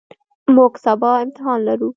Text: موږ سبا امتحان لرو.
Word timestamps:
موږ 0.55 0.71
سبا 0.85 1.11
امتحان 1.23 1.59
لرو. 1.67 1.89